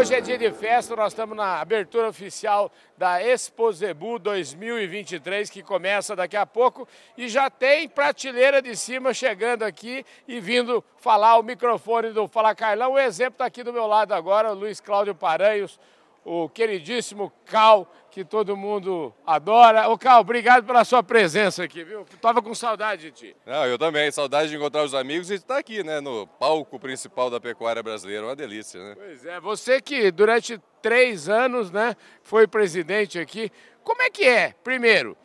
[0.00, 5.62] Hoje é dia de festa, nós estamos na abertura oficial da Expo Zebu 2023, que
[5.62, 6.88] começa daqui a pouco
[7.18, 12.54] e já tem prateleira de cima chegando aqui e vindo falar o microfone do Fala
[12.54, 12.92] Carlão.
[12.92, 15.78] O exemplo está aqui do meu lado agora, o Luiz Cláudio Paranhos,
[16.24, 19.88] o queridíssimo Cal, que todo mundo adora.
[19.88, 22.04] Ô Cal, obrigado pela sua presença aqui, viu?
[22.20, 23.36] Tava com saudade de ti.
[23.46, 27.30] Não, eu também, saudade de encontrar os amigos e estar aqui, né, no palco principal
[27.30, 28.94] da pecuária brasileira, uma delícia, né?
[28.96, 33.50] Pois é, você que durante três anos, né, foi presidente aqui,
[33.82, 34.54] como é que é?
[34.62, 35.16] Primeiro,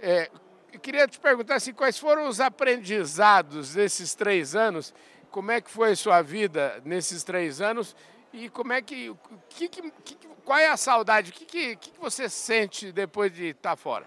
[0.00, 0.30] é,
[0.72, 4.94] eu queria te perguntar assim, quais foram os aprendizados desses três anos,
[5.30, 7.94] como é que foi a sua vida nesses três anos
[8.32, 9.14] e como é que,
[9.48, 11.30] que, que, que qual é a saudade?
[11.30, 14.06] O que, que, que você sente depois de estar tá fora?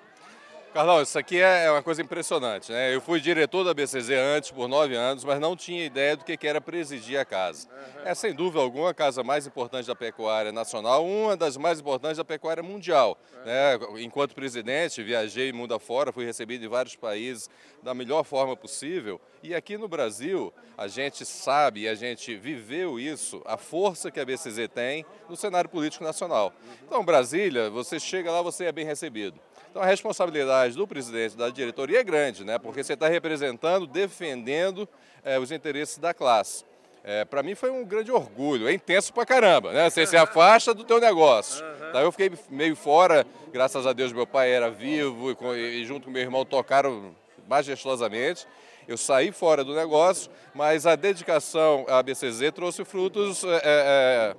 [0.74, 2.72] Carlão, isso aqui é uma coisa impressionante.
[2.72, 2.96] Né?
[2.96, 6.48] Eu fui diretor da BCZ antes, por nove anos, mas não tinha ideia do que
[6.48, 7.68] era presidir a casa.
[7.68, 8.02] Uhum.
[8.06, 12.18] É, sem dúvida alguma, a casa mais importante da pecuária nacional, uma das mais importantes
[12.18, 13.18] da pecuária mundial.
[13.36, 13.44] Uhum.
[13.44, 13.80] Né?
[14.02, 17.50] Enquanto presidente, viajei mundo afora, fui recebido em vários países
[17.84, 19.20] da melhor forma possível.
[19.44, 24.26] E aqui no Brasil, a gente sabe, a gente viveu isso, a força que a
[24.26, 26.54] BCZ tem no cenário político nacional.
[26.86, 29.38] Então, Brasília, você chega lá, você é bem recebido.
[29.72, 32.58] Então a responsabilidade do presidente da diretoria é grande, né?
[32.58, 34.88] porque você está representando, defendendo
[35.24, 36.64] é, os interesses da classe.
[37.04, 39.90] É, para mim foi um grande orgulho, é intenso pra caramba, né?
[39.90, 41.66] Você se afasta do teu negócio.
[41.66, 41.92] Uhum.
[41.94, 46.06] Daí eu fiquei meio fora, graças a Deus meu pai era vivo e, e junto
[46.06, 47.16] com meu irmão tocaram
[47.48, 48.46] majestosamente.
[48.88, 54.36] Eu saí fora do negócio, mas a dedicação à BCZ trouxe frutos é, é,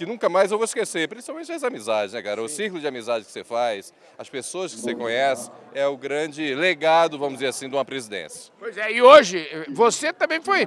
[0.00, 2.42] que nunca mais eu vou esquecer, principalmente as amizades, né, cara?
[2.42, 6.54] O círculo de amizades que você faz, as pessoas que você conhece, é o grande
[6.54, 8.50] legado, vamos dizer assim, de uma presidência.
[8.58, 10.66] Pois é, e hoje, você também foi,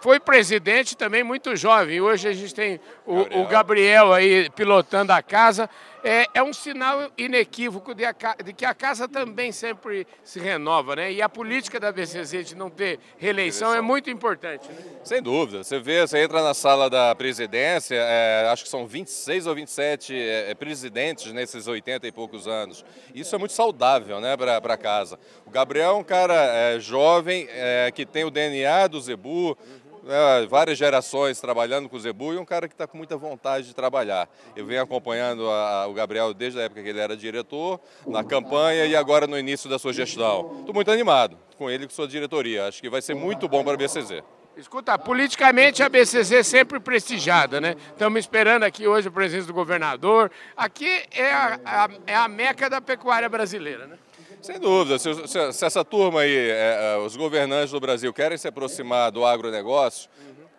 [0.00, 2.00] foi presidente também muito jovem.
[2.00, 5.70] Hoje a gente tem o Gabriel, o Gabriel aí pilotando a casa
[6.04, 8.14] é, é um sinal inequívoco de, a,
[8.44, 11.12] de, que a casa também sempre se renova, né?
[11.12, 14.68] E a política da BCZ de não ter reeleição é muito importante.
[14.68, 14.76] Né?
[15.04, 15.62] Sem dúvida.
[15.62, 20.14] Você vê, você entra na sala da presidência, é, acho que são 26 ou 27
[20.14, 22.84] é, é, presidentes nesses 80 e poucos anos.
[23.14, 25.18] Isso é muito saudável, né, para casa.
[25.46, 29.56] O Gabriel é um cara é, jovem, é, que tem o DNA do Zebu,
[30.02, 33.66] né, várias gerações trabalhando com o Zebu e um cara que está com muita vontade
[33.66, 34.28] de trabalhar.
[34.56, 38.84] Eu venho acompanhando a, o Gabriel desde a época que ele era diretor, na campanha
[38.86, 40.56] e agora no início da sua gestão.
[40.60, 42.66] Estou muito animado com ele e com sua diretoria.
[42.66, 44.22] Acho que vai ser muito bom para a BCZ.
[44.56, 47.74] Escuta, politicamente a BCZ é sempre prestigiada, né?
[47.90, 50.30] Estamos esperando aqui hoje a presença do governador.
[50.54, 53.96] Aqui é a, a, é a meca da pecuária brasileira, né?
[54.42, 54.98] Sem dúvida.
[54.98, 59.12] Se, se, se essa turma aí, é, é, os governantes do Brasil, querem se aproximar
[59.12, 60.10] do agronegócio,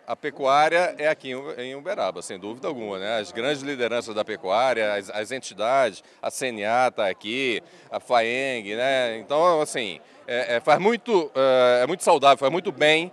[0.06, 2.98] a pecuária é aqui em Uberaba, sem dúvida alguma.
[2.98, 3.18] Né?
[3.18, 9.18] As grandes lideranças da pecuária, as, as entidades, a CNA está aqui, a FAENG, né?
[9.18, 13.12] Então, assim, é, é, faz muito, é, é muito saudável, faz muito bem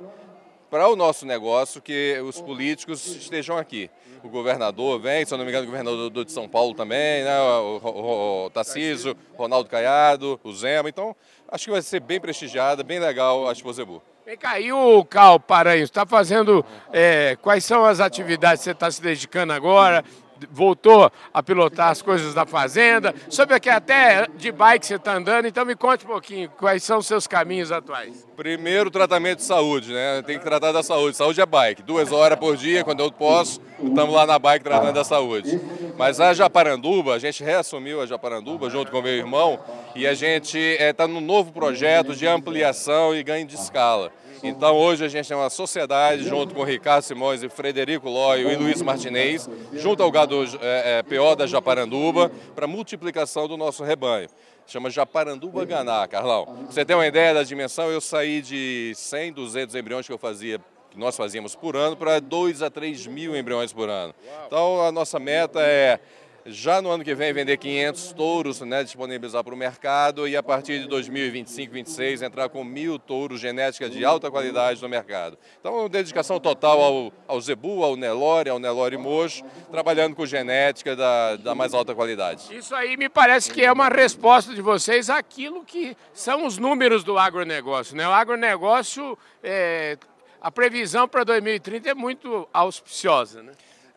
[0.72, 3.90] para o nosso negócio que os políticos estejam aqui.
[4.24, 7.40] O governador vem, se eu não me engano, o governador de São Paulo também, né?
[7.42, 10.88] o, o, o Tarcísio, Ronaldo Caiado, o Zema.
[10.88, 11.14] Então,
[11.50, 14.02] acho que vai ser bem prestigiada, bem legal a Expo Zebu.
[14.26, 18.72] Vem cá, e o Cal Paranhos, está fazendo, é, quais são as atividades que você
[18.72, 20.06] está se dedicando agora?
[20.50, 25.48] Voltou a pilotar as coisas da fazenda, sobre que até de bike você está andando,
[25.48, 28.28] então me conte um pouquinho quais são os seus caminhos atuais.
[28.36, 30.22] Primeiro, tratamento de saúde, né?
[30.24, 31.16] Tem que tratar da saúde.
[31.18, 34.94] Saúde é bike, duas horas por dia, quando eu posso, estamos lá na bike tratando
[34.94, 35.60] da saúde.
[35.98, 39.60] Mas a Japaranduba, a gente reassumiu a Japaranduba junto com meu irmão
[39.96, 44.12] e a gente está eh, é, num novo projeto de ampliação e ganho de escala.
[44.44, 48.56] Então hoje a gente tem uma sociedade junto com Ricardo Simões e Frederico Lóio e
[48.56, 54.28] Luiz Martinez, junto ao gado é, é, PO da Japaranduba, para multiplicação do nosso rebanho.
[54.66, 56.66] Chama Japaranduba Ganá, Carlão.
[56.70, 60.60] você tem uma ideia da dimensão, eu saí de 100, 200 embriões que eu fazia
[60.92, 64.14] que nós fazíamos por ano para 2 a 3 mil embriões por ano.
[64.46, 66.00] Então a nossa meta é
[66.46, 70.44] já no ano que vem vender 500 touros, né, disponibilizar para o mercado e a
[70.44, 75.38] partir de 2025, 2026 entrar com mil touros genética de alta qualidade no mercado.
[75.60, 81.36] Então, dedicação total ao, ao Zebu, ao Nelore, ao Nelore Mocho, trabalhando com genética da,
[81.36, 82.56] da mais alta qualidade.
[82.56, 87.04] Isso aí me parece que é uma resposta de vocês àquilo que são os números
[87.04, 87.96] do agronegócio.
[87.96, 88.08] Né?
[88.08, 89.98] O agronegócio, é,
[90.42, 93.44] a previsão para 2030 é muito auspiciosa.
[93.44, 93.54] Né?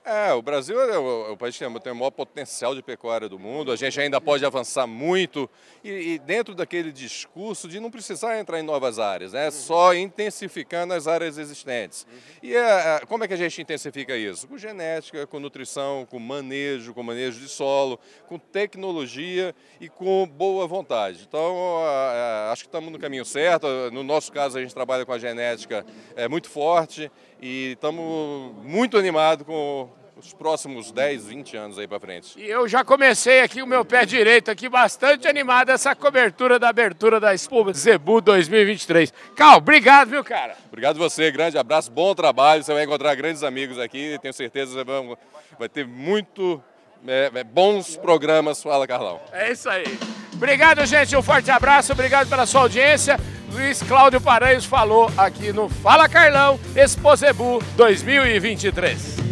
[0.06, 3.26] É, o Brasil é o, é o país que tem o maior potencial de pecuária
[3.26, 5.48] do mundo, a gente ainda pode avançar muito
[5.82, 9.50] e, e dentro daquele discurso de não precisar entrar em novas áreas, né?
[9.50, 12.06] só intensificando as áreas existentes.
[12.42, 14.46] E é, é, como é que a gente intensifica isso?
[14.46, 20.66] Com genética, com nutrição, com manejo, com manejo de solo, com tecnologia e com boa
[20.66, 21.24] vontade.
[21.26, 23.66] Então, é, acho que estamos no caminho certo.
[23.90, 25.82] No nosso caso, a gente trabalha com a genética
[26.14, 27.10] é, muito forte
[27.40, 32.38] e estamos muito animados com os próximos 10, 20 anos aí para frente.
[32.38, 36.68] E eu já comecei aqui o meu pé direito aqui, bastante animado essa cobertura da
[36.68, 39.12] abertura da Expo Zebu 2023.
[39.36, 40.56] Cal, obrigado, viu, cara?
[40.68, 45.16] Obrigado você, grande abraço, bom trabalho, você vai encontrar grandes amigos aqui, tenho certeza que
[45.58, 46.62] vai ter muito
[47.06, 48.62] é, é, bons programas.
[48.62, 49.20] Fala, Carlão.
[49.32, 49.84] É isso aí.
[50.32, 53.18] Obrigado, gente, um forte abraço, obrigado pela sua audiência.
[53.52, 59.23] Luiz Cláudio Paranhos falou aqui no Fala Carlão Expo Zebu 2023.